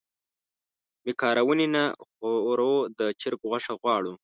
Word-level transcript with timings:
مېکاروني 1.05 1.67
نه 1.75 1.83
خورو 2.17 2.73
د 2.99 3.01
چرګ 3.21 3.39
غوښه 3.49 3.73
غواړو. 3.81 4.13